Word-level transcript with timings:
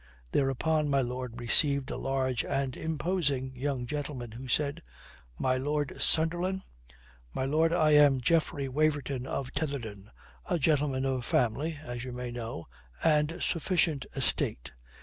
Thereupon 0.31 0.89
my 0.89 1.01
lord 1.01 1.39
received 1.39 1.91
a 1.91 1.95
large 1.95 2.43
and 2.43 2.75
imposing 2.75 3.55
young 3.55 3.85
gentleman, 3.85 4.31
who 4.31 4.47
said: 4.47 4.81
"My 5.37 5.57
Lord 5.57 6.01
Sunderland? 6.01 6.63
My 7.35 7.45
lord, 7.45 7.71
I 7.71 7.91
am 7.91 8.19
Geoffrey 8.19 8.67
Waverton 8.67 9.27
of 9.27 9.53
Tetherdown, 9.53 10.09
a 10.49 10.57
gentleman 10.57 11.05
of 11.05 11.23
family 11.23 11.77
(as 11.83 12.03
you 12.03 12.13
may 12.13 12.31
know) 12.31 12.65
and 13.03 13.37
sufficient 13.41 14.07
estate. 14.15 14.71